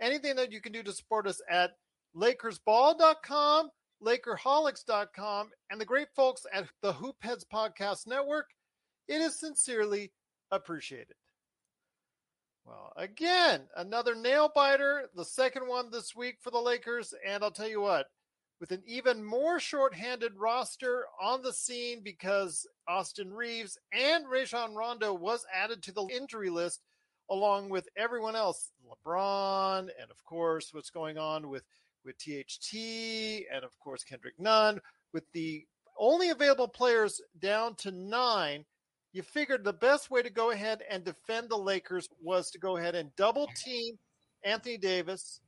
[0.00, 1.72] anything that you can do to support us at
[2.16, 3.70] LakersBall.com,
[4.04, 8.46] Lakerholics.com, and the great folks at the Hoopheads Podcast Network.
[9.08, 10.12] It is sincerely
[10.50, 11.14] appreciated.
[12.64, 17.14] Well, again, another nail biter, the second one this week for the Lakers.
[17.26, 18.06] And I'll tell you what,
[18.60, 25.14] with an even more shorthanded roster on the scene because Austin Reaves and Rajon Rondo
[25.14, 26.80] was added to the injury list
[27.30, 31.64] along with everyone else, LeBron, and of course, what's going on with
[32.04, 32.74] with THT,
[33.52, 34.80] and of course Kendrick Nunn,
[35.12, 35.66] with the
[35.98, 38.64] only available players down to nine.
[39.12, 42.76] You figured the best way to go ahead and defend the Lakers was to go
[42.76, 43.98] ahead and double team
[44.44, 45.40] Anthony Davis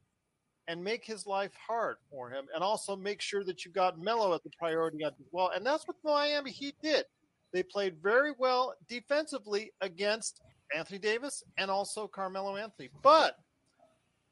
[0.69, 4.33] and make his life hard for him, and also make sure that you got Melo
[4.35, 5.51] as a priority as well.
[5.55, 7.05] And that's what Miami Heat did.
[7.53, 10.41] They played very well defensively against
[10.77, 12.91] Anthony Davis and also Carmelo Anthony.
[13.03, 13.37] But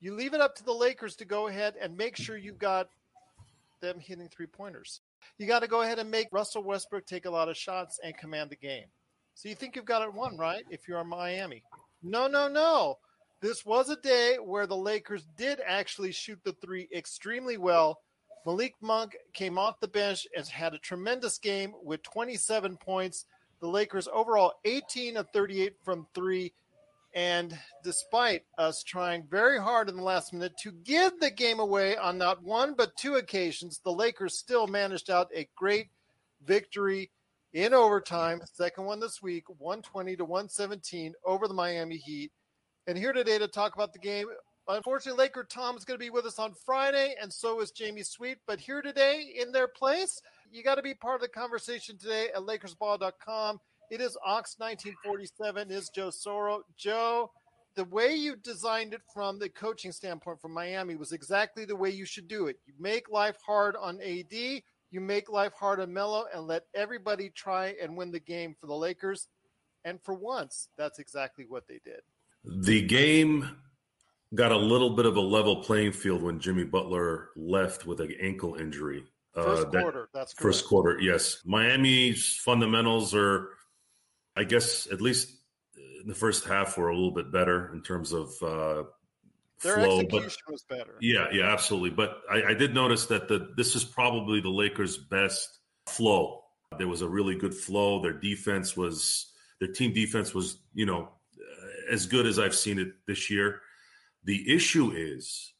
[0.00, 2.88] you leave it up to the Lakers to go ahead and make sure you've got
[3.80, 5.00] them hitting three pointers.
[5.38, 8.16] You got to go ahead and make Russell Westbrook take a lot of shots and
[8.16, 8.86] command the game.
[9.34, 10.64] So you think you've got it won, right?
[10.70, 11.62] If you're Miami.
[12.02, 12.98] No, no, no.
[13.40, 18.00] This was a day where the Lakers did actually shoot the three extremely well.
[18.44, 23.26] Malik Monk came off the bench and had a tremendous game with 27 points.
[23.60, 26.52] The Lakers overall 18 of 38 from three.
[27.14, 31.96] And despite us trying very hard in the last minute to give the game away
[31.96, 35.88] on not one but two occasions, the Lakers still managed out a great
[36.46, 37.10] victory
[37.52, 38.40] in overtime.
[38.52, 42.30] Second one this week, 120 to 117 over the Miami Heat.
[42.86, 44.26] And here today to talk about the game.
[44.68, 48.04] Unfortunately, Laker Tom is going to be with us on Friday, and so is Jamie
[48.04, 48.38] Sweet.
[48.46, 52.28] But here today, in their place, you got to be part of the conversation today
[52.34, 53.60] at LakersBall.com.
[53.90, 55.70] It is Ox 1947.
[55.70, 56.60] Is Joe Soro.
[56.76, 57.30] Joe,
[57.76, 61.90] the way you designed it from the coaching standpoint from Miami was exactly the way
[61.90, 62.56] you should do it.
[62.66, 67.30] You make life hard on AD, you make life hard on Melo, and let everybody
[67.30, 69.28] try and win the game for the Lakers.
[69.84, 72.00] And for once, that's exactly what they did.
[72.44, 73.56] The game
[74.34, 78.14] got a little bit of a level playing field when Jimmy Butler left with an
[78.20, 79.04] ankle injury.
[79.34, 80.42] First uh, that, quarter, that's correct.
[80.42, 80.98] first quarter.
[81.00, 83.50] Yes, Miami's fundamentals are,
[84.36, 85.30] I guess, at least
[85.76, 88.84] in the first half were a little bit better in terms of uh,
[89.62, 90.96] their flow, execution but, was better.
[91.00, 91.90] Yeah, yeah, absolutely.
[91.90, 96.42] But I, I did notice that the this is probably the Lakers' best flow.
[96.78, 98.02] There was a really good flow.
[98.02, 99.30] Their defense was
[99.60, 101.10] their team defense was you know
[101.90, 103.60] as good as I've seen it this year.
[104.24, 105.54] The issue is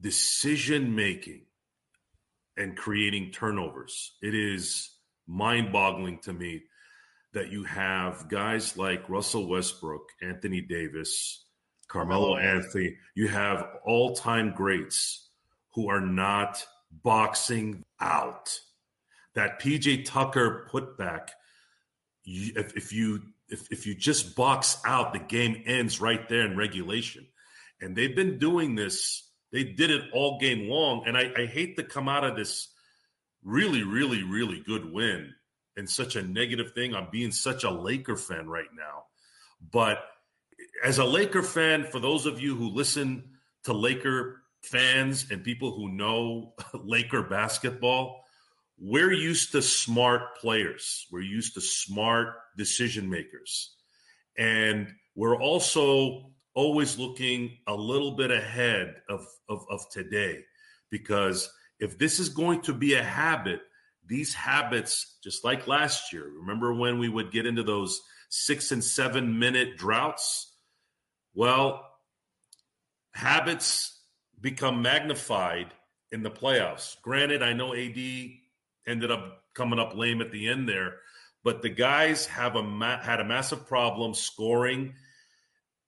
[0.00, 1.45] decision making
[2.56, 4.12] and creating turnovers.
[4.22, 4.90] It is
[5.26, 6.62] mind boggling to me
[7.32, 11.44] that you have guys like Russell Westbrook, Anthony Davis,
[11.88, 12.36] Carmelo.
[12.36, 12.96] Anthony.
[13.14, 15.28] You have all time greats
[15.74, 18.58] who are not boxing out.
[19.34, 21.28] That PJ Tucker putback,
[22.24, 26.56] if, if you if, if you just box out, the game ends right there in
[26.56, 27.26] regulation.
[27.80, 31.04] And they've been doing this they did it all game long.
[31.06, 32.68] And I, I hate to come out of this
[33.44, 35.32] really, really, really good win
[35.76, 36.94] and such a negative thing.
[36.94, 39.04] I'm being such a Laker fan right now.
[39.72, 39.98] But
[40.84, 43.30] as a Laker fan, for those of you who listen
[43.64, 48.24] to Laker fans and people who know Laker basketball,
[48.78, 51.06] we're used to smart players.
[51.10, 53.74] We're used to smart decision makers.
[54.36, 60.42] And we're also always looking a little bit ahead of, of, of today
[60.90, 63.60] because if this is going to be a habit,
[64.06, 68.00] these habits, just like last year, remember when we would get into those
[68.30, 70.50] six and seven minute droughts?
[71.34, 71.86] Well,
[73.12, 74.00] habits
[74.40, 75.74] become magnified
[76.10, 76.96] in the playoffs.
[77.02, 77.98] Granted, I know AD
[78.86, 80.94] ended up coming up lame at the end there,
[81.44, 84.94] but the guys have a ma- had a massive problem scoring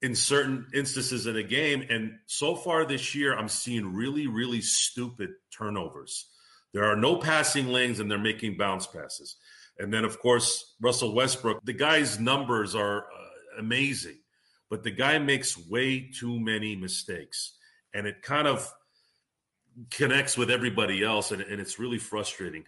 [0.01, 1.85] in certain instances in a game.
[1.91, 6.27] And so far this year, I'm seeing really, really stupid turnovers.
[6.73, 9.37] There are no passing lanes, and they're making bounce passes.
[9.79, 11.65] And then, of course, Russell Westbrook.
[11.65, 14.19] The guy's numbers are uh, amazing,
[14.71, 17.57] but the guy makes way too many mistakes,
[17.95, 18.71] and it kind of
[19.91, 22.65] connects with everybody else, and, and it's really frustrating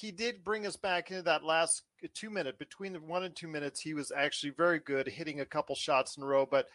[0.00, 3.48] he did bring us back into that last two minute between the one and two
[3.48, 3.80] minutes.
[3.80, 6.46] He was actually very good, hitting a couple shots in a row.
[6.46, 6.68] But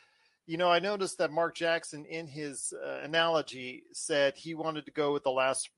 [0.47, 4.91] you know, I noticed that Mark Jackson, in his uh, analogy, said he wanted to
[4.91, 5.69] go with the last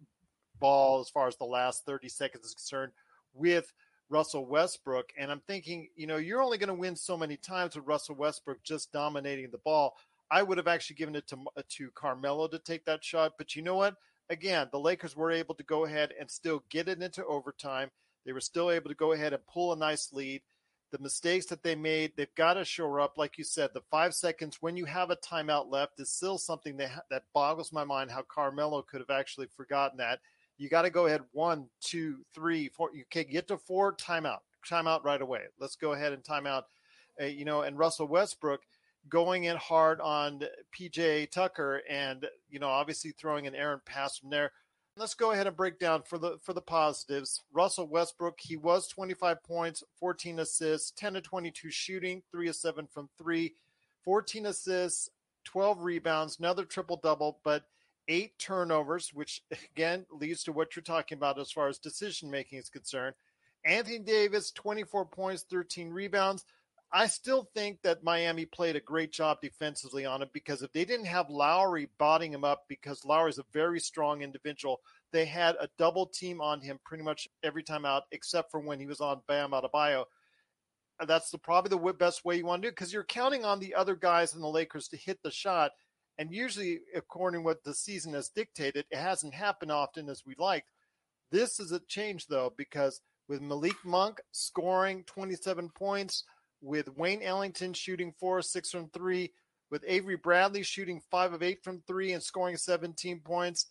[0.60, 2.92] ball as far as the last 30 seconds is concerned
[3.34, 3.72] with
[4.10, 5.12] Russell Westbrook.
[5.18, 8.16] And I'm thinking, you know, you're only going to win so many times with Russell
[8.16, 9.96] Westbrook just dominating the ball.
[10.30, 11.38] I would have actually given it to
[11.78, 13.96] to Carmelo to take that shot, but you know what?
[14.30, 17.92] again, the Lakers were able to go ahead and still get it into overtime.
[18.28, 20.42] They were still able to go ahead and pull a nice lead.
[20.92, 23.18] The mistakes that they made, they've got to shore up.
[23.18, 26.78] Like you said, the five seconds when you have a timeout left is still something
[26.78, 30.20] that, that boggles my mind how Carmelo could have actually forgotten that.
[30.58, 32.90] You got to go ahead one, two, three, four.
[32.94, 34.40] You can get to four, timeout,
[34.70, 35.44] timeout right away.
[35.60, 36.64] Let's go ahead and timeout.
[37.20, 38.62] Uh, you know, and Russell Westbrook–
[39.10, 40.42] going in hard on
[40.78, 44.52] PJ Tucker and you know obviously throwing an errant pass from there.
[45.00, 47.44] Let's go ahead and break down for the for the positives.
[47.54, 52.88] Russell Westbrook, he was 25 points, 14 assists, 10 to 22 shooting, 3 of 7
[52.88, 53.54] from 3,
[54.04, 55.12] 14 assists,
[55.44, 57.66] 12 rebounds, another triple double, but
[58.08, 62.58] eight turnovers, which again leads to what you're talking about as far as decision making
[62.58, 63.14] is concerned.
[63.66, 66.44] Anthony Davis, 24 points, 13 rebounds.
[66.92, 70.86] I still think that Miami played a great job defensively on him because if they
[70.86, 74.80] didn't have Lowry botting him up, because Lowry's a very strong individual,
[75.12, 78.80] they had a double team on him pretty much every time out, except for when
[78.80, 80.06] he was on Bam Adebayo.
[81.00, 83.44] Uh, that's the, probably the best way you want to do it because you're counting
[83.44, 85.72] on the other guys in the Lakers to hit the shot.
[86.18, 90.36] And usually, according to what the season has dictated, it hasn't happened often as we
[90.40, 90.70] liked.
[91.32, 96.24] This is a change, though, because with Malik Monk scoring 27 points–
[96.62, 99.32] with Wayne Ellington shooting four, six from three,
[99.70, 103.68] with Avery Bradley shooting five of eight from three and scoring 17 points.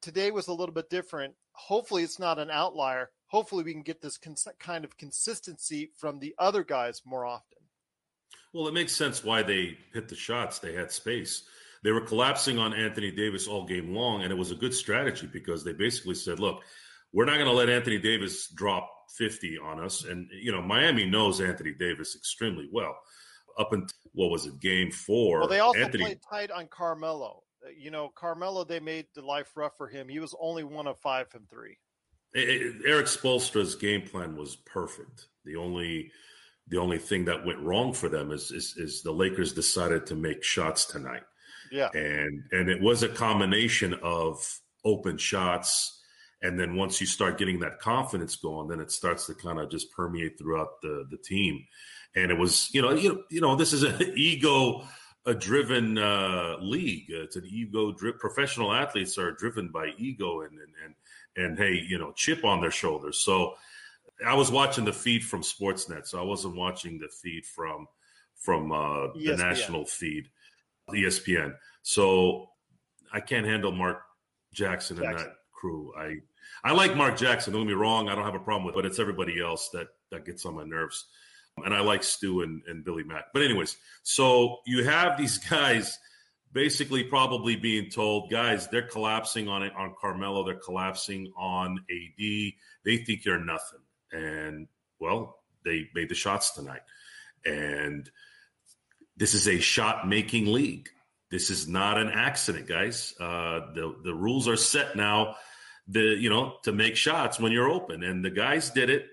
[0.00, 1.34] Today was a little bit different.
[1.52, 3.10] Hopefully, it's not an outlier.
[3.26, 7.58] Hopefully, we can get this cons- kind of consistency from the other guys more often.
[8.54, 10.60] Well, it makes sense why they hit the shots.
[10.60, 11.42] They had space.
[11.82, 15.28] They were collapsing on Anthony Davis all game long, and it was a good strategy
[15.30, 16.62] because they basically said, look,
[17.12, 20.04] we're not going to let Anthony Davis drop 50 on us.
[20.04, 22.96] And, you know, Miami knows Anthony Davis extremely well.
[23.58, 25.40] Up until, what was it, game four?
[25.40, 27.42] Well, they also Anthony, played tight on Carmelo.
[27.76, 30.08] You know, Carmelo, they made the life rough for him.
[30.08, 31.76] He was only one of five from three.
[32.36, 35.26] Eh, eh, Erik Spoelstra's game plan was perfect.
[35.44, 36.12] The only
[36.68, 40.14] the only thing that went wrong for them is, is, is the Lakers decided to
[40.14, 41.22] make shots tonight.
[41.72, 44.46] Yeah, and and it was a combination of
[44.84, 45.98] open shots
[46.42, 49.70] and then once you start getting that confidence going, then it starts to kind of
[49.70, 51.64] just permeate throughout the the team.
[52.14, 54.86] And it was, you know, you know, you know, this is an ego
[55.26, 57.06] a driven uh, league.
[57.08, 58.18] It's an ego driven.
[58.18, 60.94] Professional athletes are driven by ego and, and and
[61.36, 63.18] and hey, you know, chip on their shoulders.
[63.18, 63.54] So
[64.26, 67.86] I was watching the feed from Sportsnet, so I wasn't watching the feed from
[68.36, 70.28] from uh, the national feed,
[70.90, 71.54] ESPN.
[71.82, 72.50] So
[73.12, 74.02] I can't handle Mark
[74.52, 75.10] Jackson, Jackson.
[75.10, 75.92] and that crew.
[75.96, 76.16] I
[76.64, 77.52] I like Mark Jackson.
[77.52, 78.08] Don't get me wrong.
[78.08, 80.54] I don't have a problem with, it, but it's everybody else that that gets on
[80.54, 81.06] my nerves.
[81.64, 83.26] And I like Stu and, and Billy Mack.
[83.32, 85.98] But anyways, so you have these guys
[86.52, 90.44] basically probably being told, guys, they're collapsing on it on Carmelo.
[90.44, 92.52] They're collapsing on AD.
[92.84, 93.80] They think you're nothing.
[94.12, 94.68] And
[95.00, 96.82] well, they made the shots tonight.
[97.44, 98.08] And
[99.16, 100.88] this is a shot making league.
[101.30, 103.12] This is not an accident, guys.
[103.20, 105.36] Uh, the the rules are set now
[105.88, 109.06] the you know to make shots when you're open, and the guys did it.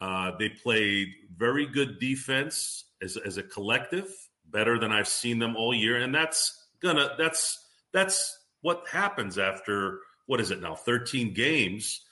[0.00, 4.08] Uh, they played very good defense as as a collective,
[4.46, 7.58] better than I've seen them all year, and that's gonna that's
[7.92, 12.02] that's what happens after what is it now 13 games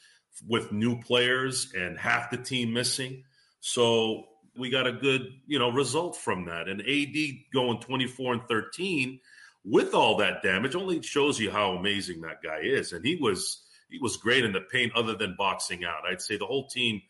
[0.47, 3.25] with new players and half the team missing.
[3.61, 4.25] So
[4.57, 6.69] we got a good, you know, result from that.
[6.69, 9.21] And AD going 24 and 13
[9.65, 12.93] with all that damage only shows you how amazing that guy is.
[12.93, 16.05] And he was he was great in the paint other than boxing out.
[16.11, 17.03] I'd say the whole team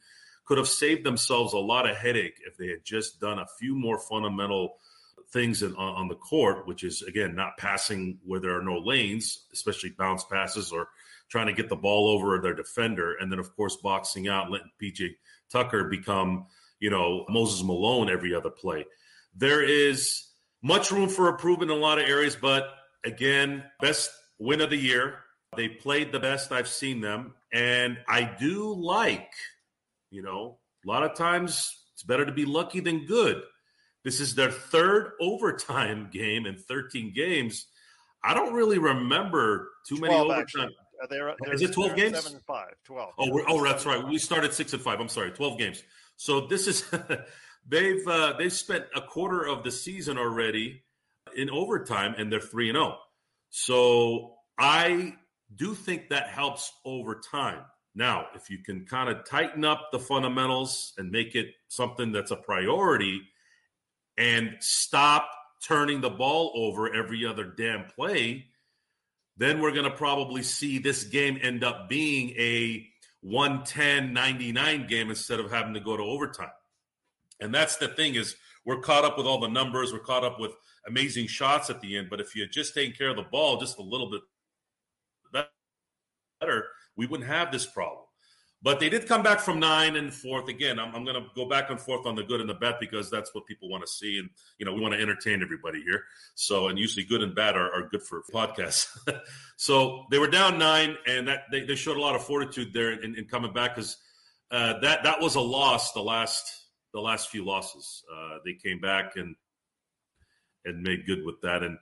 [0.44, 3.74] could have saved themselves a lot of headache if they had just done a few
[3.74, 4.76] more fundamental
[5.32, 8.78] things in, on, on the court, which is again not passing where there are no
[8.78, 10.88] lanes, especially bounce passes or
[11.28, 14.70] trying to get the ball over their defender, and then of course boxing out, letting
[14.82, 15.10] PJ
[15.50, 16.46] Tucker become
[16.78, 18.84] you know Moses Malone every other play.
[19.34, 20.28] There is
[20.62, 22.68] much room for improvement in a lot of areas, but
[23.04, 25.23] again, best win of the year.
[25.56, 29.30] They played the best I've seen them, and I do like,
[30.10, 33.42] you know, a lot of times it's better to be lucky than good.
[34.04, 37.66] This is their third overtime game in 13 games.
[38.22, 40.40] I don't really remember too many overtime.
[40.40, 40.76] Actually.
[41.02, 42.16] Uh, they're, they're, Is it 12 games?
[42.16, 42.72] Seven and five.
[42.84, 43.14] 12.
[43.18, 44.06] Oh, oh, that's right.
[44.06, 45.00] We started six and five.
[45.00, 45.82] I'm sorry, 12 games.
[46.16, 46.84] So this is
[47.68, 50.84] they've uh, they've spent a quarter of the season already
[51.36, 52.96] in overtime, and they're three and zero.
[52.96, 52.98] Oh.
[53.50, 55.14] So I
[55.56, 57.60] do think that helps over time.
[57.94, 62.30] Now, if you can kind of tighten up the fundamentals and make it something that's
[62.30, 63.22] a priority,
[64.16, 65.28] and stop
[65.66, 68.46] turning the ball over every other damn play
[69.36, 72.86] then we're going to probably see this game end up being a
[73.22, 76.50] 110 99 game instead of having to go to overtime.
[77.40, 80.38] And that's the thing is we're caught up with all the numbers, we're caught up
[80.38, 80.52] with
[80.86, 83.78] amazing shots at the end, but if you're just taking care of the ball just
[83.78, 84.20] a little bit
[86.40, 88.04] better, we wouldn't have this problem.
[88.64, 90.48] But they did come back from nine and fourth.
[90.48, 92.76] Again, I'm, I'm going to go back and forth on the good and the bad
[92.80, 94.18] because that's what people want to see.
[94.18, 96.04] And, you know, we want to entertain everybody here.
[96.34, 98.86] So, and usually good and bad are, are good for podcasts.
[99.56, 102.92] so they were down nine and that they, they showed a lot of fortitude there
[102.92, 103.98] in, in coming back because
[104.50, 106.50] uh, that, that was a loss the last,
[106.94, 108.02] the last few losses.
[108.10, 109.36] Uh, they came back and,
[110.64, 111.62] and made good with that.
[111.62, 111.76] And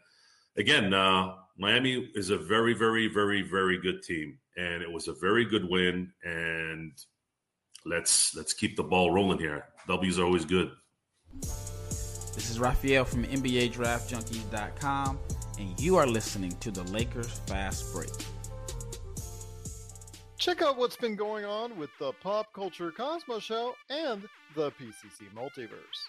[0.57, 5.15] again, uh, Miami is a very, very, very, very good team and it was a
[5.15, 6.13] very good win.
[6.25, 6.93] And
[7.85, 9.67] let's let's keep the ball rolling here.
[9.89, 10.71] W's are always good.
[12.35, 15.19] This is Raphael from NBA Draft Junkies.com,
[15.59, 18.11] and you are listening to the Lakers Fast Break.
[20.39, 25.33] Check out what's been going on with the Pop Culture Cosmos Show and the PCC
[25.37, 26.09] Multiverse.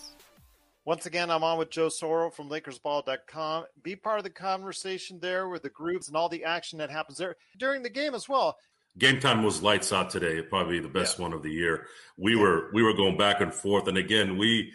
[0.91, 3.63] Once again, I'm on with Joe Soro from LakersBall.com.
[3.81, 7.17] Be part of the conversation there with the groups and all the action that happens
[7.17, 8.57] there during the game as well.
[8.97, 10.41] Game time was lights out today.
[10.41, 11.21] Probably the best yeah.
[11.23, 11.87] one of the year.
[12.17, 14.73] We were we were going back and forth, and again we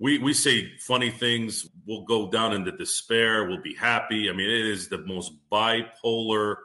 [0.00, 1.68] we we say funny things.
[1.86, 3.46] We'll go down into despair.
[3.46, 4.28] We'll be happy.
[4.28, 6.56] I mean, it is the most bipolar,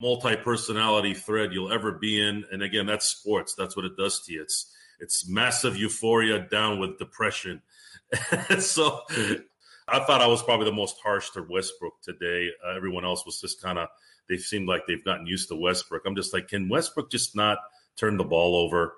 [0.00, 2.44] multi-personality thread you'll ever be in.
[2.52, 3.56] And again, that's sports.
[3.56, 4.42] That's what it does to you.
[4.42, 7.60] It's it's massive euphoria down with depression
[8.58, 9.00] so
[9.88, 12.50] I thought I was probably the most harsh to Westbrook today.
[12.64, 13.88] Uh, everyone else was just kind of,
[14.28, 16.02] they seemed like they've gotten used to Westbrook.
[16.06, 17.58] I'm just like, can Westbrook just not
[17.96, 18.94] turn the ball over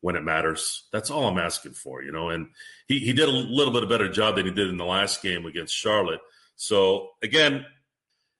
[0.00, 0.84] when it matters?
[0.92, 2.30] That's all I'm asking for, you know?
[2.30, 2.48] And
[2.86, 5.22] he, he did a little bit of better job than he did in the last
[5.22, 6.20] game against Charlotte.
[6.56, 7.64] So again,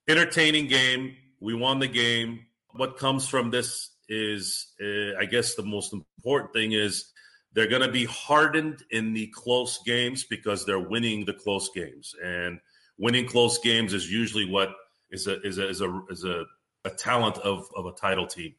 [0.08, 1.16] entertaining game.
[1.40, 2.46] We won the game.
[2.72, 7.12] What comes from this is, uh, I guess, the most important thing is
[7.56, 12.14] they're going to be hardened in the close games because they're winning the close games,
[12.22, 12.60] and
[12.98, 14.68] winning close games is usually what
[15.10, 16.44] is a is a is a is a,
[16.84, 18.54] a talent of of a title team.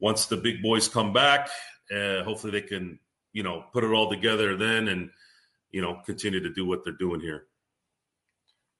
[0.00, 1.50] Once the big boys come back,
[1.94, 2.98] uh, hopefully they can
[3.34, 5.10] you know put it all together then and
[5.70, 7.44] you know continue to do what they're doing here.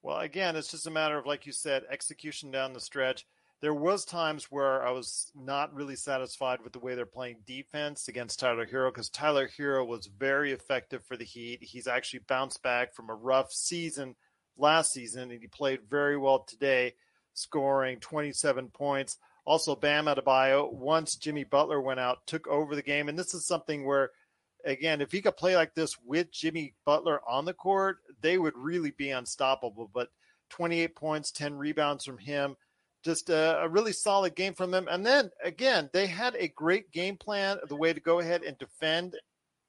[0.01, 3.27] Well, again, it's just a matter of like you said, execution down the stretch
[3.63, 8.09] there was times where I was not really satisfied with the way they're playing defense
[8.09, 11.59] against Tyler Herro because Tyler Herro was very effective for the Heat.
[11.61, 14.17] He's actually bounced back from a rough season
[14.57, 16.95] last season, and he played very well today,
[17.35, 19.17] scoring 27 points.
[19.45, 23.47] Also, Bam Adebayo, once Jimmy Butler went out, took over the game, and this is
[23.47, 24.11] something where
[24.65, 28.57] again, if he could play like this with Jimmy Butler on the court, they would
[28.57, 29.89] really be unstoppable.
[29.93, 30.09] But
[30.49, 32.57] 28 points, 10 rebounds from him,
[33.03, 34.87] just a, a really solid game from them.
[34.89, 38.57] And then again, they had a great game plan, the way to go ahead and
[38.57, 39.15] defend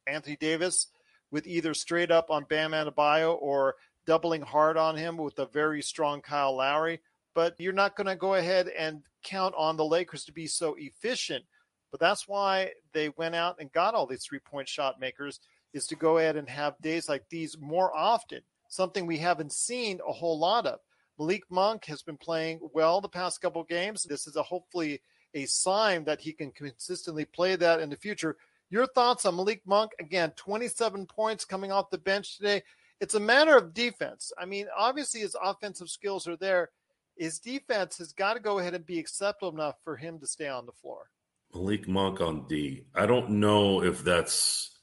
[0.07, 0.88] Anthony Davis
[1.31, 3.75] with either straight up on Bam Adebayo or
[4.07, 7.00] doubling hard on him with a very strong Kyle Lowry.
[7.35, 10.76] But you're not going to go ahead and count on the Lakers to be so
[10.79, 11.45] efficient.
[11.91, 15.41] But that's why they went out and got all these three point shot makers
[15.73, 20.00] is to go ahead and have days like these more often, something we haven't seen
[20.07, 20.79] a whole lot of.
[21.18, 24.02] Malik Monk has been playing well the past couple games.
[24.02, 25.00] This is a hopefully
[25.35, 28.37] a sign that he can consistently play that in the future.
[28.71, 29.92] Your thoughts on Malik Monk?
[30.00, 32.62] Again, 27 points coming off the bench today.
[33.00, 34.33] It's a matter of defense.
[34.38, 36.71] I mean, obviously his offensive skills are there.
[37.16, 40.49] His defense has got to go ahead and be acceptable enough for him to stay
[40.49, 41.11] on the floor.
[41.54, 42.85] Malik Monk on D.
[42.94, 44.76] I don't know if that's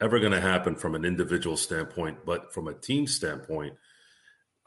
[0.00, 3.74] ever going to happen from an individual standpoint, but from a team standpoint,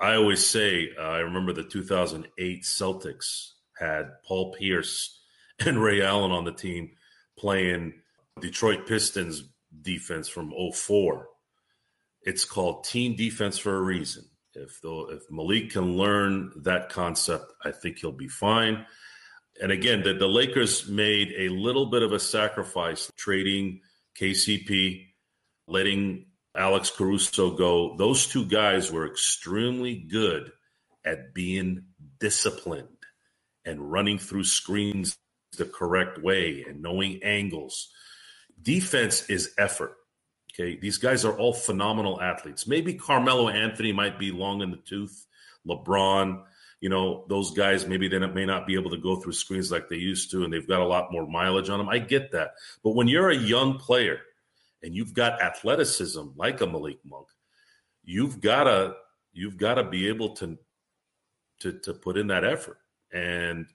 [0.02, 5.22] I always say uh, I remember the 2008 Celtics had Paul Pierce
[5.66, 6.92] and Ray Allen on the team
[7.38, 7.94] playing
[8.40, 9.44] Detroit Pistons
[9.82, 11.28] defense from 04.
[12.24, 14.26] It's called team defense for a reason.
[14.54, 18.86] If if Malik can learn that concept, I think he'll be fine.
[19.62, 23.82] And again, the, the Lakers made a little bit of a sacrifice trading
[24.20, 25.08] KCP,
[25.68, 27.96] letting Alex Caruso go.
[27.98, 30.52] Those two guys were extremely good
[31.06, 31.86] at being
[32.20, 32.88] disciplined
[33.66, 35.18] and running through screens
[35.58, 37.90] the correct way and knowing angles.
[38.62, 39.96] Defense is effort.
[40.54, 40.78] Okay.
[40.80, 42.68] These guys are all phenomenal athletes.
[42.68, 45.26] Maybe Carmelo Anthony might be long in the tooth.
[45.68, 46.44] LeBron,
[46.82, 49.88] you know, those guys maybe they may not be able to go through screens like
[49.88, 51.90] they used to, and they've got a lot more mileage on them.
[51.90, 52.52] I get that.
[52.84, 54.20] But when you're a young player
[54.84, 57.28] and you've got athleticism like a Malik Monk,
[58.04, 58.96] you've gotta
[59.34, 60.58] you've got to be able to
[61.62, 62.78] to to put in that effort.
[63.14, 63.68] And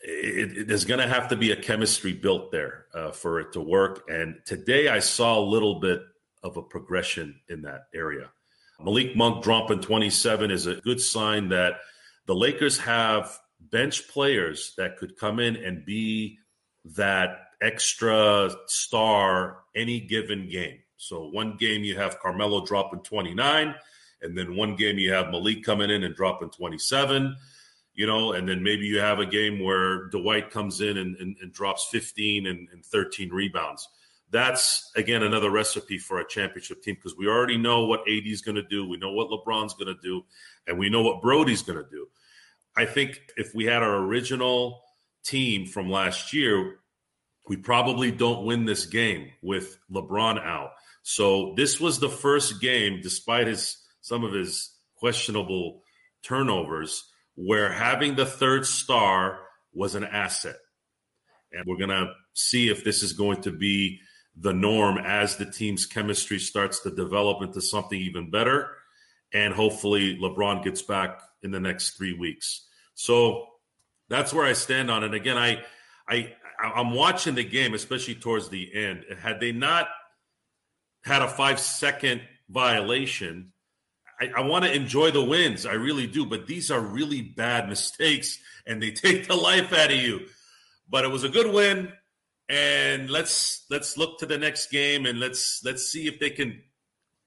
[0.00, 3.52] it, it, there's going to have to be a chemistry built there uh, for it
[3.52, 4.04] to work.
[4.08, 6.02] And today I saw a little bit
[6.42, 8.30] of a progression in that area.
[8.80, 11.80] Malik Monk dropping 27 is a good sign that
[12.26, 16.38] the Lakers have bench players that could come in and be
[16.96, 20.78] that extra star any given game.
[20.96, 23.74] So one game you have Carmelo dropping 29,
[24.22, 27.36] and then one game you have Malik coming in and dropping 27
[27.98, 31.36] you know, and then maybe you have a game where Dwight comes in and, and,
[31.42, 33.88] and drops 15 and, and 13 rebounds.
[34.30, 38.40] That's again another recipe for a championship team because we already know what AD is
[38.40, 40.22] going to do, we know what LeBron's going to do,
[40.68, 42.06] and we know what Brodie's going to do.
[42.76, 44.80] I think if we had our original
[45.24, 46.76] team from last year,
[47.48, 50.72] we probably don't win this game with LeBron out.
[51.02, 55.82] So this was the first game, despite his some of his questionable
[56.22, 59.40] turnovers, where having the third star
[59.72, 60.56] was an asset.
[61.52, 64.00] And we're to see if this is going to be
[64.36, 68.70] the norm as the team's chemistry starts to develop into something even better.
[69.32, 72.66] And hopefully, LeBron gets back in the next three weeks.
[72.94, 73.46] So
[74.08, 75.14] that's where I stand on it.
[75.14, 75.62] Again, I,
[76.08, 79.04] I, I'm watching the game, especially towards the end.
[79.20, 79.88] Had they not
[81.04, 83.52] had a five second violation,
[84.20, 85.66] I, I want to enjoy the wins.
[85.66, 86.26] I really do.
[86.26, 90.26] But these are really bad mistakes and they take the life out of you.
[90.88, 91.92] But it was a good win.
[92.48, 96.62] And let's let's look to the next game and let's let's see if they can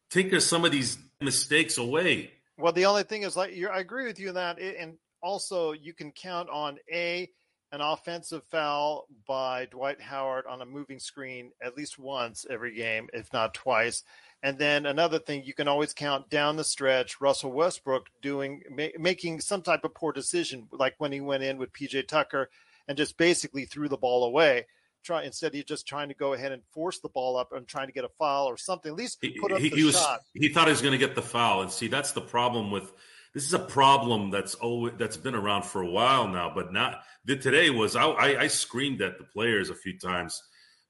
[0.10, 2.32] tinker some of these mistakes away.
[2.58, 5.94] Well, the only thing is, like, I agree with you in that, and also you
[5.94, 7.30] can count on a
[7.72, 13.08] an offensive foul by Dwight Howard on a moving screen at least once every game,
[13.14, 14.04] if not twice.
[14.44, 18.88] And then another thing, you can always count down the stretch Russell Westbrook doing ma-
[19.00, 22.50] making some type of poor decision, like when he went in with PJ Tucker
[22.88, 24.66] and just basically threw the ball away.
[25.04, 27.88] Try instead of just trying to go ahead and force the ball up and trying
[27.88, 28.92] to get a foul or something.
[28.92, 30.22] At least put up he, the he was, shot.
[30.34, 32.94] He thought he was going to get the foul, and see that's the problem with
[33.34, 37.02] this is a problem that's always that's been around for a while now, but not
[37.26, 40.42] today was I, I, I screamed at the players a few times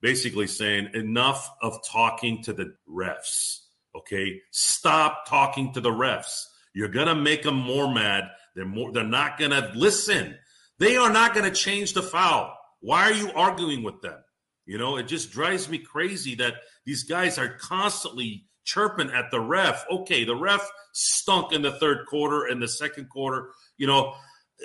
[0.01, 3.59] basically saying enough of talking to the refs.
[3.95, 6.45] Okay, stop talking to the refs.
[6.73, 8.23] You're gonna make them more mad.
[8.55, 8.91] They're more.
[8.91, 10.37] They're not gonna listen.
[10.79, 12.55] They are not gonna change the foul.
[12.79, 14.17] Why are you arguing with them?
[14.65, 19.39] You know, it just drives me crazy that these guys are constantly chirping at the
[19.39, 19.85] ref.
[19.89, 23.49] Okay, the ref stunk in the third quarter and the second quarter.
[23.77, 24.13] You know,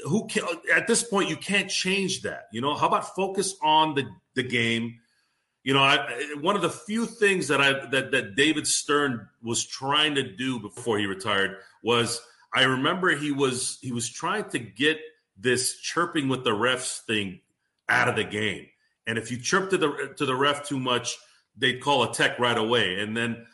[0.04, 2.44] who can, at this point you can't change that.
[2.52, 4.04] You know, how about focus on the
[4.34, 4.98] the game?
[5.66, 9.66] you know, I, one of the few things that I that that David Stern was
[9.66, 12.22] trying to do before he retired was
[12.54, 15.00] I remember he was he was trying to get
[15.36, 17.40] this chirping with the refs thing
[17.88, 18.66] out of the game.
[19.08, 21.18] And if you chirp to the to the ref too much,
[21.56, 23.00] they'd call a tech right away.
[23.00, 23.44] And then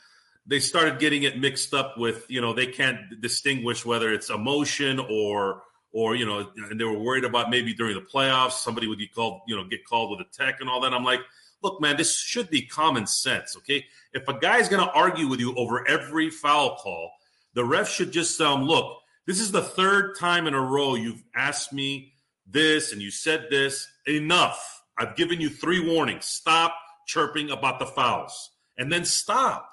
[0.46, 4.98] they started getting it mixed up with, you know, they can't distinguish whether it's emotion
[4.98, 8.98] or or you know, and they were worried about maybe during the playoffs somebody would
[8.98, 10.94] get called, you know, get called with a tech and all that.
[10.94, 11.20] I'm like,
[11.62, 13.85] look, man, this should be common sense, okay?
[14.12, 17.12] If a guy's going to argue with you over every foul call,
[17.55, 20.94] the ref should just tell him, look, this is the third time in a row
[20.94, 22.14] you've asked me
[22.46, 23.87] this and you said this.
[24.07, 24.83] Enough.
[24.98, 26.26] I've given you three warnings.
[26.26, 26.74] Stop
[27.07, 29.71] chirping about the fouls and then stop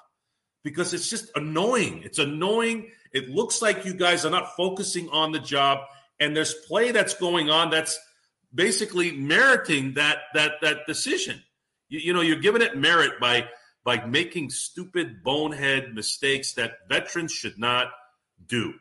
[0.62, 2.02] because it's just annoying.
[2.04, 2.90] It's annoying.
[3.12, 5.80] It looks like you guys are not focusing on the job
[6.20, 7.98] and there's play that's going on that's
[8.54, 11.42] basically meriting that that that decision.
[11.88, 13.48] You, you know, you're giving it merit by
[13.84, 17.88] by making stupid bonehead mistakes that veterans should not
[18.46, 18.74] do.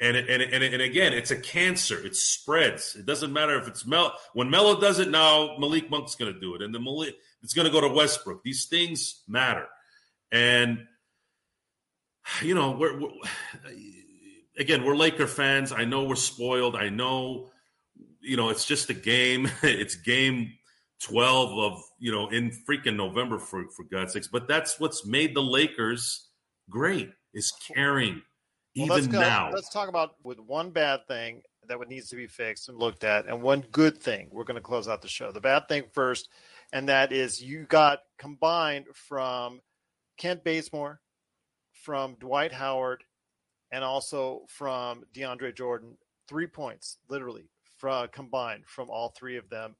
[0.00, 2.04] And and and, and again, it's a cancer.
[2.04, 2.94] It spreads.
[2.94, 4.14] It doesn't matter if it's Mel.
[4.32, 7.52] When Melo does it now, Malik Monk's going to do it, and the Malik it's
[7.52, 8.42] going to go to Westbrook.
[8.42, 9.66] These things matter,
[10.32, 10.86] and
[12.42, 13.10] you know we're, we're
[14.58, 15.72] again we're Laker fans.
[15.72, 16.76] I know we're spoiled.
[16.76, 17.50] I know
[18.20, 19.48] you know it's just a game.
[19.62, 20.52] it's game
[21.02, 24.28] 12 of you know in freaking November for for God's sakes.
[24.28, 26.28] But that's what's made the Lakers
[26.68, 28.22] great is caring.
[28.76, 32.08] Well, even let's go, now, let's talk about with one bad thing that would needs
[32.08, 34.28] to be fixed and looked at, and one good thing.
[34.30, 35.32] We're going to close out the show.
[35.32, 36.28] The bad thing first,
[36.72, 39.60] and that is you got combined from
[40.18, 41.00] Kent Bazemore,
[41.82, 43.04] from Dwight Howard,
[43.72, 45.96] and also from DeAndre Jordan.
[46.28, 49.76] Three points, literally, from, combined from all three of them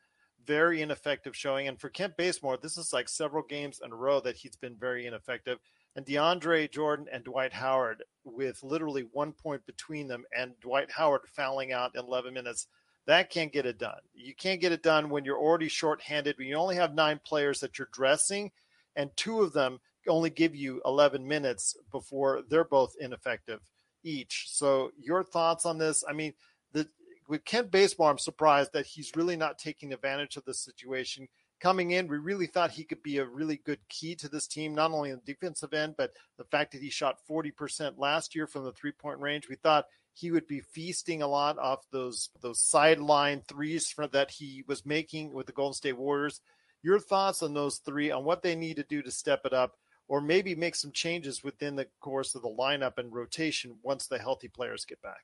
[0.46, 1.68] very ineffective showing.
[1.68, 4.76] And for Kent Bazemore, this is like several games in a row that he's been
[4.76, 5.58] very ineffective.
[5.96, 11.22] And DeAndre Jordan and Dwight Howard, with literally one point between them, and Dwight Howard
[11.26, 12.66] fouling out in 11 minutes,
[13.06, 13.98] that can't get it done.
[14.14, 17.60] You can't get it done when you're already shorthanded, when you only have nine players
[17.60, 18.52] that you're dressing,
[18.94, 23.60] and two of them only give you 11 minutes before they're both ineffective
[24.02, 24.46] each.
[24.48, 26.04] So, your thoughts on this?
[26.08, 26.32] I mean,
[26.72, 26.88] the
[27.28, 31.28] with Kent Bazemore, I'm surprised that he's really not taking advantage of the situation.
[31.60, 34.74] Coming in, we really thought he could be a really good key to this team,
[34.74, 38.46] not only on the defensive end, but the fact that he shot 40% last year
[38.46, 39.48] from the three point range.
[39.48, 44.30] We thought he would be feasting a lot off those those sideline threes for, that
[44.30, 46.40] he was making with the Golden State Warriors.
[46.82, 49.76] Your thoughts on those three, on what they need to do to step it up,
[50.11, 54.18] or maybe make some changes within the course of the lineup and rotation once the
[54.18, 55.23] healthy players get back?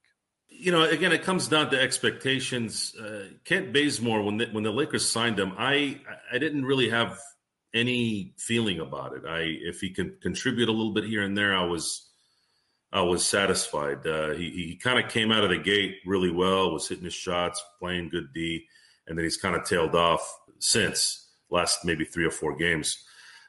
[0.48, 2.94] you know, again, it comes down to expectations.
[2.94, 6.00] Uh, Kent Bazemore, when the, when the Lakers signed him, I
[6.32, 7.18] I didn't really have
[7.74, 9.22] any feeling about it.
[9.26, 12.08] I if he can contribute a little bit here and there, I was
[12.92, 14.06] I was satisfied.
[14.06, 17.14] Uh, he he kind of came out of the gate really well, was hitting his
[17.14, 18.64] shots, playing good D,
[19.06, 20.22] and then he's kind of tailed off
[20.58, 23.04] since last maybe three or four games.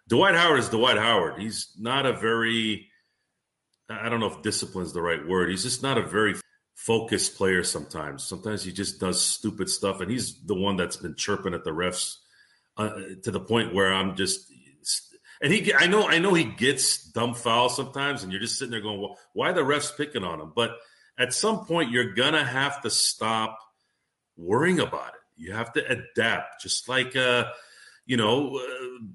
[0.07, 1.39] Dwight Howard is Dwight Howard.
[1.39, 2.87] He's not a very
[3.89, 5.49] I don't know if discipline is the right word.
[5.49, 6.35] He's just not a very
[6.75, 8.23] focused player sometimes.
[8.23, 11.71] Sometimes he just does stupid stuff, and he's the one that's been chirping at the
[11.71, 12.15] refs
[12.77, 12.91] uh,
[13.23, 14.51] to the point where I'm just.
[15.39, 18.71] And he, I know, I know he gets dumb fouls sometimes, and you're just sitting
[18.71, 20.71] there going, "Well, why the refs picking on him?" But
[21.17, 23.57] at some point, you're gonna have to stop
[24.35, 25.21] worrying about it.
[25.35, 27.45] You have to adapt, just like, uh,
[28.05, 29.05] you know, uh,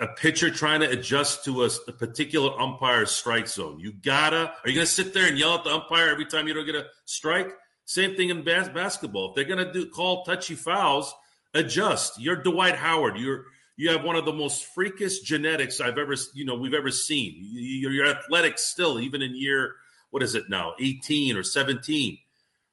[0.00, 3.78] a pitcher trying to adjust to a, a, particular umpire's strike zone.
[3.78, 4.52] You gotta.
[4.64, 6.74] Are you gonna sit there and yell at the umpire every time you don't get
[6.74, 7.50] a strike?
[7.84, 9.30] Same thing in bas- basketball.
[9.30, 11.14] If they're gonna do call touchy fouls,
[11.54, 12.20] adjust.
[12.20, 13.18] You're Dwight Howard.
[13.18, 13.44] You're
[13.76, 17.34] you have one of the most freakish genetics I've ever you know we've ever seen.
[17.38, 19.74] You're, you're athletic still, even in year
[20.12, 22.18] what is it now, 18 or 17.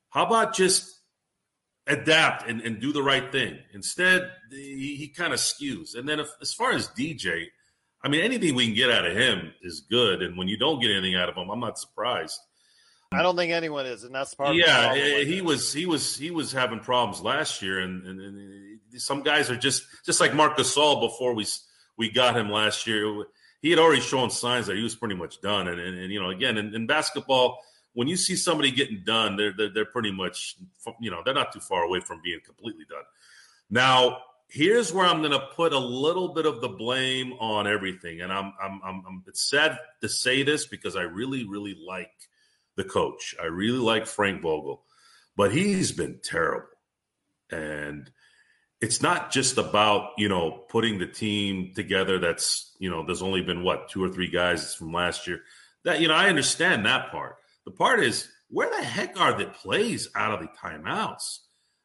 [0.09, 0.98] How about just
[1.89, 3.57] adapt and, and do the right thing.
[3.73, 5.95] Instead, he, he kind of skews.
[5.97, 7.47] And then if, as far as DJ,
[8.03, 10.21] I mean, anything we can get out of him is good.
[10.21, 12.39] And when you don't get anything out of him, I'm not surprised.
[13.11, 14.55] I don't think anyone is, and that's part.
[14.55, 18.05] Yeah, of eh, he, he was he was he was having problems last year, and,
[18.05, 21.43] and, and, eh, some guys are just just like Marc Gasol before we
[21.97, 23.25] we got him last year.
[23.63, 26.21] He had already shown signs that he was pretty much done, and and, and you
[26.21, 27.57] know, again, in, in basketball,
[27.93, 30.55] when you see somebody getting done, they're, they're, they're pretty much
[30.99, 33.03] you know they're not too far away from being completely done.
[33.69, 38.21] Now, here's where I'm going to put a little bit of the blame on everything,
[38.21, 42.11] and I'm, I'm I'm I'm it's sad to say this because I really really like
[42.75, 43.35] the coach.
[43.41, 44.83] I really like Frank Vogel,
[45.35, 46.67] but he's been terrible,
[47.51, 48.09] and
[48.81, 52.19] it's not just about you know putting the team together.
[52.19, 55.41] That's you know there's only been what two or three guys from last year.
[55.83, 57.38] That you know I understand that part.
[57.69, 61.37] The part is where the heck are the plays out of the timeouts?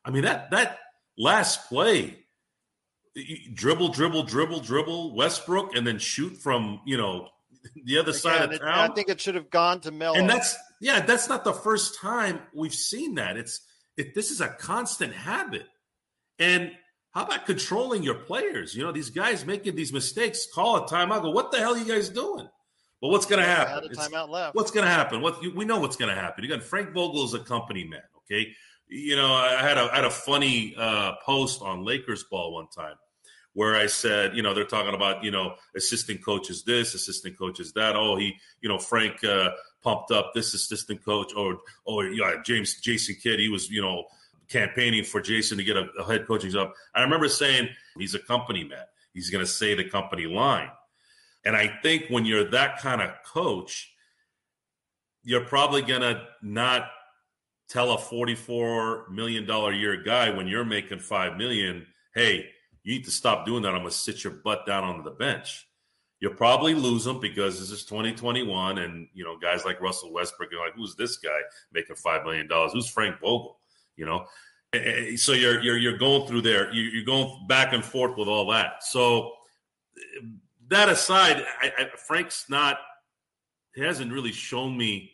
[0.02, 0.78] I mean that that
[1.18, 2.24] last play,
[3.52, 7.28] dribble, dribble, dribble, dribble, Westbrook, and then shoot from you know
[7.84, 8.90] the other side of town.
[8.90, 10.16] I think it should have gone to Melo.
[10.16, 13.36] And that's yeah, that's not the first time we've seen that.
[13.36, 13.60] It's
[13.98, 15.66] it, this is a constant habit.
[16.38, 16.72] And
[17.10, 18.74] how about controlling your players?
[18.74, 21.20] You know, these guys making these mistakes, call a timeout.
[21.20, 22.48] Go, what the hell are you guys doing?
[23.04, 23.90] Well, what's going to happen?
[24.54, 25.20] What's going to happen?
[25.20, 26.42] What we know what's going to happen.
[26.42, 28.00] You got Frank Vogel as a company man.
[28.24, 28.54] Okay,
[28.88, 32.66] you know, I had a I had a funny uh, post on Lakers ball one
[32.74, 32.94] time
[33.52, 37.74] where I said, you know, they're talking about, you know, assistant coaches this, assistant coaches
[37.74, 37.94] that.
[37.94, 39.50] Oh, he, you know, Frank uh,
[39.82, 44.04] pumped up this assistant coach, or, or yeah, James Jason Kidd, he was, you know,
[44.48, 46.70] campaigning for Jason to get a, a head coaching job.
[46.94, 48.86] I remember saying he's a company man.
[49.12, 50.70] He's going to say the company line.
[51.44, 53.92] And I think when you're that kind of coach,
[55.22, 56.88] you're probably going to not
[57.68, 62.50] tell a 44 million dollar a year guy when you're making 5 million, "Hey,
[62.82, 63.74] you need to stop doing that.
[63.74, 65.66] I'm going to sit your butt down onto the bench."
[66.20, 70.52] You'll probably lose them because this is 2021 and, you know, guys like Russell Westbrook
[70.52, 71.38] are like, "Who's this guy
[71.72, 72.72] making 5 million dollars?
[72.72, 73.58] Who's Frank Vogel?"
[73.96, 74.26] You know?
[74.74, 76.72] Eh, eh, eh, so you're you're you're going through there.
[76.72, 78.82] You're going back and forth with all that.
[78.84, 79.32] So
[80.74, 82.78] that aside, I, I, Frank's not.
[83.74, 85.12] He hasn't really shown me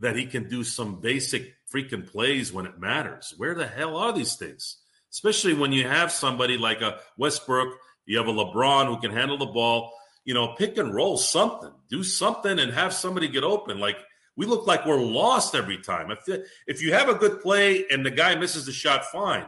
[0.00, 3.34] that he can do some basic freaking plays when it matters.
[3.36, 4.78] Where the hell are these things?
[5.10, 9.38] Especially when you have somebody like a Westbrook, you have a LeBron who can handle
[9.38, 9.92] the ball.
[10.24, 13.78] You know, pick and roll something, do something, and have somebody get open.
[13.78, 13.96] Like
[14.36, 16.10] we look like we're lost every time.
[16.10, 19.46] If if you have a good play and the guy misses the shot, fine.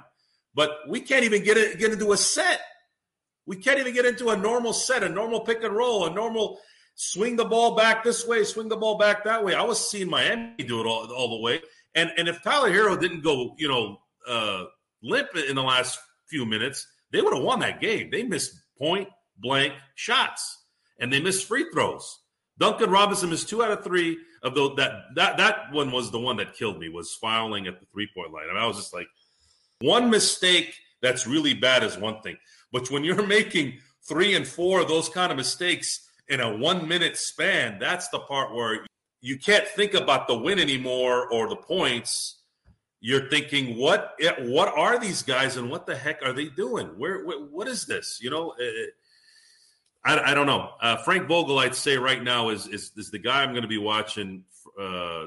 [0.54, 2.60] But we can't even get it get into a set.
[3.46, 6.60] We can't even get into a normal set, a normal pick and roll, a normal
[6.94, 9.54] swing the ball back this way, swing the ball back that way.
[9.54, 11.60] I was seeing Miami do it all, all the way.
[11.94, 14.64] And and if Tyler Herro didn't go, you know, uh,
[15.02, 18.10] limp in the last few minutes, they would have won that game.
[18.10, 20.64] They missed point blank shots
[21.00, 22.20] and they missed free throws.
[22.58, 24.76] Duncan Robinson missed two out of three of those.
[24.76, 26.88] That that that one was the one that killed me.
[26.88, 28.44] Was fouling at the three point line.
[28.50, 29.08] I, mean, I was just like,
[29.80, 32.36] one mistake that's really bad is one thing,
[32.72, 36.88] but when you're making three and four of those kind of mistakes in a one
[36.88, 38.84] minute span, that's the part where
[39.20, 42.38] you can't think about the win anymore or the points.
[43.00, 46.86] You're thinking, what what are these guys and what the heck are they doing?
[46.98, 48.18] Where, where what is this?
[48.22, 48.90] You know, it,
[50.04, 50.70] I, I, don't know.
[50.80, 53.68] Uh, Frank Vogel, I'd say right now is is, is the guy I'm going to
[53.68, 54.44] be watching
[54.80, 55.26] uh,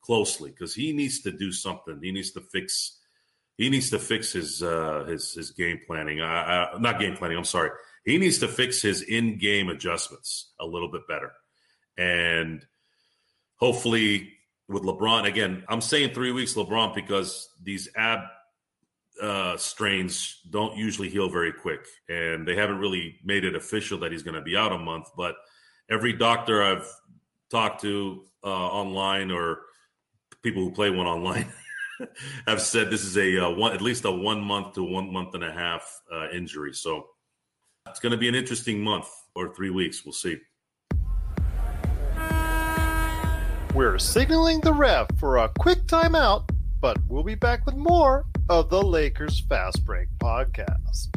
[0.00, 1.98] closely because he needs to do something.
[2.02, 2.97] He needs to fix.
[3.58, 6.18] He needs to fix his uh, his his game planning.
[6.18, 7.36] not game planning.
[7.36, 7.70] I'm sorry.
[8.04, 11.32] He needs to fix his in-game adjustments a little bit better,
[11.98, 12.64] and
[13.56, 14.32] hopefully
[14.68, 15.64] with LeBron again.
[15.68, 18.20] I'm saying three weeks LeBron because these ab
[19.20, 24.12] uh, strains don't usually heal very quick, and they haven't really made it official that
[24.12, 25.08] he's going to be out a month.
[25.16, 25.34] But
[25.90, 26.88] every doctor I've
[27.50, 29.62] talked to uh, online or
[30.42, 31.52] people who play one online
[32.46, 35.34] have said this is a uh, one, at least a one month to one month
[35.34, 36.72] and a half uh, injury.
[36.72, 37.06] So
[37.88, 40.04] it's going to be an interesting month or three weeks.
[40.04, 40.38] We'll see.
[43.74, 48.70] We're signaling the ref for a quick timeout, but we'll be back with more of
[48.70, 51.14] the Lakers Fast Break podcast.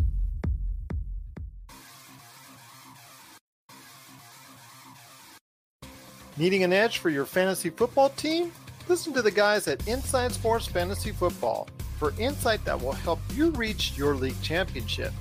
[6.37, 8.51] Needing an edge for your fantasy football team?
[8.87, 13.51] Listen to the guys at Inside Sports Fantasy Football for insight that will help you
[13.51, 15.13] reach your league championship.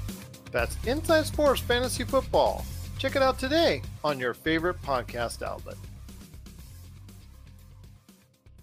[0.50, 2.64] That's Inside Sports Fantasy Football.
[2.98, 5.76] Check it out today on your favorite podcast outlet.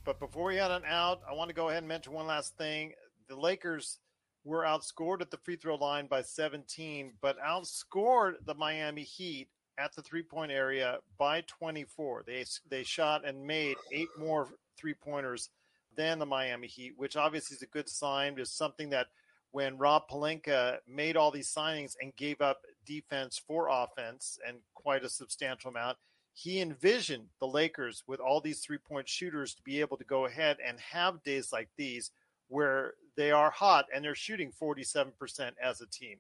[0.04, 2.58] But before we head on out, I want to go ahead and mention one last
[2.58, 2.94] thing
[3.28, 4.00] the Lakers
[4.44, 9.94] were outscored at the free throw line by 17, but outscored the Miami Heat at
[9.96, 12.24] the three point area by 24.
[12.26, 15.50] They they shot and made eight more three pointers
[15.96, 18.38] than the Miami Heat, which obviously is a good sign.
[18.40, 19.08] Is something that
[19.52, 25.04] when Rob Pelinka made all these signings and gave up defense for offense and quite
[25.04, 25.98] a substantial amount,
[26.34, 30.26] he envisioned the Lakers with all these three point shooters to be able to go
[30.26, 32.12] ahead and have days like these
[32.50, 35.12] where they are hot and they're shooting 47%
[35.62, 36.18] as a team.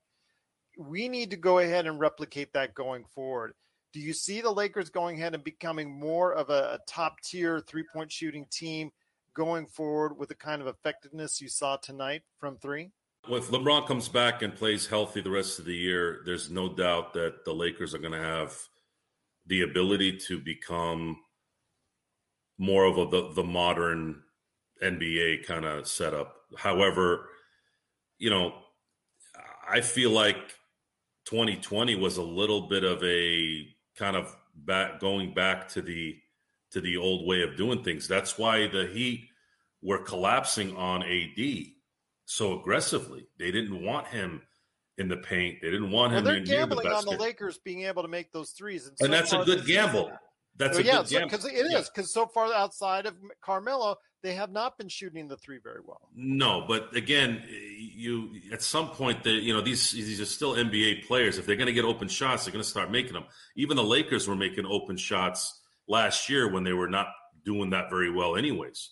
[0.78, 3.54] We need to go ahead and replicate that going forward.
[3.98, 7.60] Do you see the Lakers going ahead and becoming more of a, a top tier
[7.60, 8.92] three point shooting team
[9.34, 12.92] going forward with the kind of effectiveness you saw tonight from three?
[13.28, 17.14] If LeBron comes back and plays healthy the rest of the year, there's no doubt
[17.14, 18.56] that the Lakers are going to have
[19.48, 21.18] the ability to become
[22.60, 24.22] more of a, the, the modern
[24.84, 26.36] NBA kind of setup.
[26.56, 27.30] However,
[28.20, 28.54] you know,
[29.68, 30.38] I feel like
[31.26, 36.18] 2020 was a little bit of a kind of back going back to the
[36.72, 38.08] to the old way of doing things.
[38.08, 39.30] That's why the Heat
[39.82, 41.66] were collapsing on AD
[42.26, 43.28] so aggressively.
[43.40, 44.42] They didn't want him
[44.98, 45.60] in the paint.
[45.62, 46.26] They didn't want well, him.
[46.26, 49.14] they're in gambling the on the Lakers being able to make those threes, and, and
[49.14, 50.12] that's a good gamble.
[50.58, 54.52] That's so, a yeah, because it is because so far outside of Carmelo, they have
[54.52, 56.10] not been shooting the three very well.
[56.16, 61.06] No, but again, you at some point that you know these these are still NBA
[61.06, 61.38] players.
[61.38, 63.26] If they're going to get open shots, they're going to start making them.
[63.56, 67.08] Even the Lakers were making open shots last year when they were not
[67.46, 68.92] doing that very well, anyways.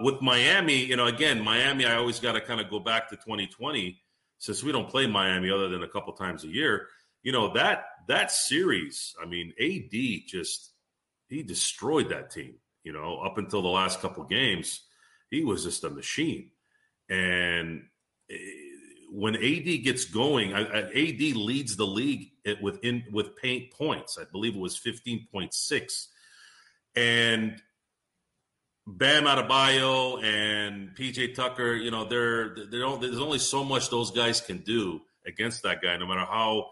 [0.00, 3.16] With Miami, you know, again, Miami, I always got to kind of go back to
[3.16, 4.00] 2020
[4.38, 6.86] since we don't play Miami other than a couple times a year.
[7.22, 9.14] You know that that series.
[9.22, 10.69] I mean, AD just
[11.30, 12.56] he destroyed that team.
[12.84, 14.82] You know, up until the last couple games,
[15.30, 16.50] he was just a machine.
[17.08, 17.84] And
[18.30, 18.36] eh,
[19.12, 24.18] when AD gets going, AD leads the league within with paint points.
[24.18, 26.08] I believe it was fifteen point six,
[26.94, 27.60] and
[28.86, 31.74] Bam Adebayo and PJ Tucker.
[31.74, 33.00] You know, they're they don't.
[33.00, 36.70] There's only so much those guys can do against that guy, no matter how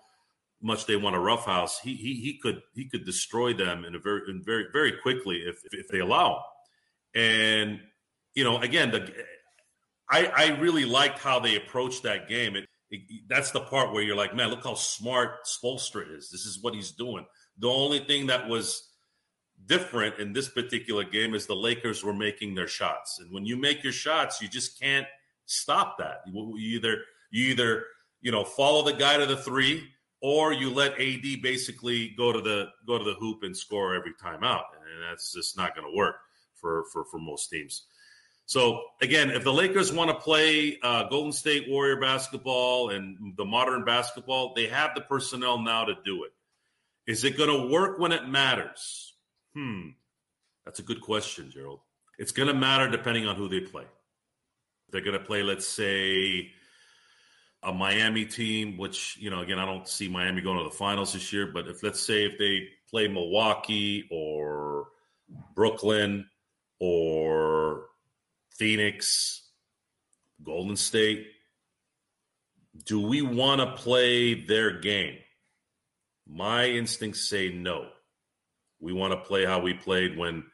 [0.61, 3.99] much they want to roughhouse, he he he could he could destroy them in a
[3.99, 6.43] very in very very quickly if if they allow.
[7.15, 7.81] And
[8.35, 9.13] you know, again, the
[10.11, 12.57] I I really liked how they approached that game.
[12.57, 16.31] It, it, that's the part where you're like, man, look how smart Spoelstra is.
[16.31, 17.27] This is what he's doing.
[17.59, 18.89] The only thing that was
[19.67, 23.57] different in this particular game is the Lakers were making their shots, and when you
[23.57, 25.07] make your shots, you just can't
[25.47, 26.23] stop that.
[26.27, 26.99] You either
[27.31, 27.85] you either
[28.21, 29.89] you know follow the guy to the three
[30.21, 34.13] or you let AD basically go to the go to the hoop and score every
[34.21, 36.17] time out, and that's just not going to work
[36.55, 37.85] for for for most teams.
[38.47, 43.45] So again, if the Lakers want to play uh, Golden State Warrior basketball and the
[43.45, 46.33] modern basketball, they have the personnel now to do it.
[47.07, 49.15] Is it going to work when it matters?
[49.55, 49.91] Hmm,
[50.65, 51.81] that's a good question, Gerald.
[52.19, 53.83] It's going to matter depending on who they play.
[53.83, 56.51] If they're going to play, let's say,
[57.63, 61.13] a Miami team, which, you know, again, I don't see Miami going to the finals
[61.13, 64.89] this year, but if let's say if they play Milwaukee or
[65.55, 66.29] Brooklyn
[66.79, 67.87] or
[68.51, 69.43] Phoenix,
[70.43, 71.27] Golden State,
[72.85, 75.19] do we want to play their game?
[76.27, 77.89] My instincts say no.
[78.81, 80.45] We want to play how we played when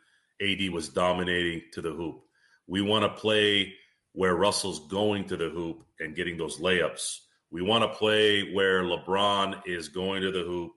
[0.41, 2.23] AD was dominating to the hoop.
[2.67, 3.75] We want to play
[4.15, 7.19] where Russell's going to the hoop and getting those layups.
[7.51, 10.73] We want to play where LeBron is going to the hoop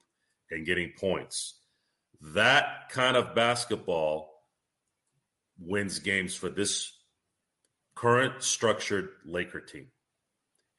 [0.50, 1.60] and getting points.
[2.34, 4.34] That kind of basketball
[5.60, 6.92] wins games for this
[7.96, 9.88] current structured Laker team.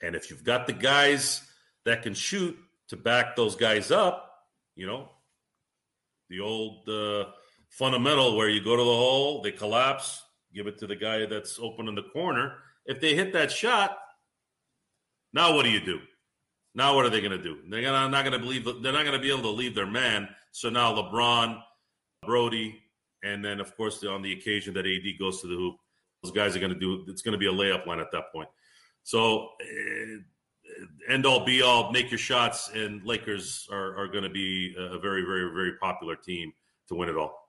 [0.03, 1.42] And if you've got the guys
[1.85, 2.57] that can shoot
[2.88, 4.33] to back those guys up,
[4.75, 5.09] you know,
[6.29, 7.27] the old uh,
[7.71, 10.23] fundamental where you go to the hole, they collapse,
[10.54, 12.56] give it to the guy that's open in the corner.
[12.87, 13.98] If they hit that shot,
[15.32, 16.00] now what do you do?
[16.74, 17.58] Now what are they going to do?
[17.68, 18.64] They're gonna, not going to believe.
[18.64, 20.28] They're not going to be able to leave their man.
[20.52, 21.61] So now LeBron,
[22.24, 22.80] Brodie,
[23.22, 25.76] and then of course on the occasion that AD goes to the hoop,
[26.22, 27.04] those guys are going to do.
[27.08, 28.48] It's going to be a layup line at that point.
[29.02, 34.30] So uh, end all be all, make your shots, and Lakers are, are going to
[34.30, 36.52] be a very very very popular team
[36.88, 37.47] to win it all.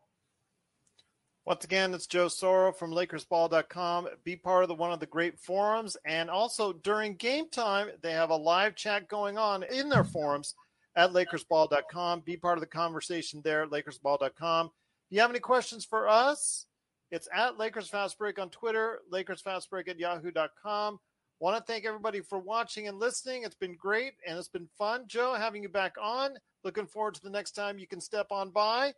[1.45, 4.07] Once again, it's Joe Soro from LakersBall.com.
[4.23, 8.11] Be part of the one of the great forums, and also during game time, they
[8.11, 10.55] have a live chat going on in their forums
[10.95, 12.21] at LakersBall.com.
[12.21, 14.67] Be part of the conversation there at LakersBall.com.
[14.67, 16.67] If you have any questions for us,
[17.11, 20.99] it's at Lakers Fast Break on Twitter, Lakers Fast Break at Yahoo.com.
[21.39, 23.43] Want to thank everybody for watching and listening.
[23.43, 26.31] It's been great and it's been fun, Joe, having you back on.
[26.63, 28.93] Looking forward to the next time you can step on by.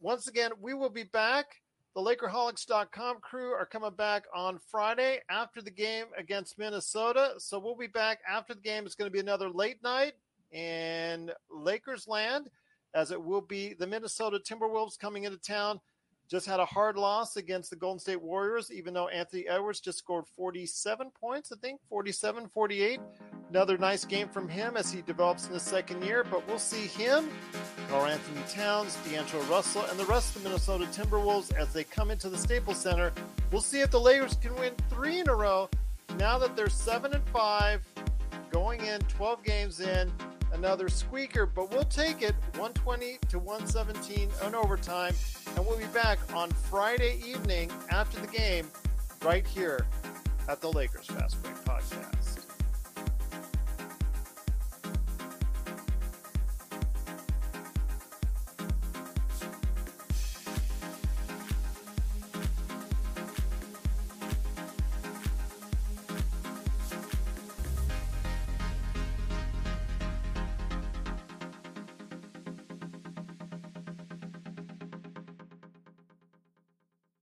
[0.00, 1.61] Once again, we will be back
[1.94, 7.34] the Lakerholics.com crew are coming back on Friday after the game against Minnesota.
[7.38, 8.86] So we'll be back after the game.
[8.86, 10.14] It's going to be another late night
[10.52, 12.48] in Lakers land,
[12.94, 15.80] as it will be the Minnesota Timberwolves coming into town.
[16.32, 19.98] Just had a hard loss against the Golden State Warriors, even though Anthony Edwards just
[19.98, 23.00] scored 47 points, I think, 47, 48.
[23.50, 26.86] Another nice game from him as he develops in his second year, but we'll see
[26.86, 27.28] him,
[27.90, 32.30] Karl-Anthony Towns, D'Angelo Russell, and the rest of the Minnesota Timberwolves as they come into
[32.30, 33.12] the Staples Center.
[33.50, 35.68] We'll see if the Lakers can win three in a row
[36.16, 37.86] now that they're seven and five
[38.50, 40.10] going in 12 games in,
[40.52, 45.14] another squeaker, but we'll take it 120 to 117 in overtime.
[45.56, 48.68] And we'll be back on Friday evening after the game
[49.22, 49.86] right here
[50.48, 52.21] at the Lakers Fast Break Podcast.